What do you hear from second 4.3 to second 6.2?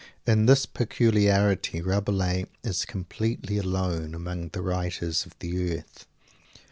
the writers of the earth.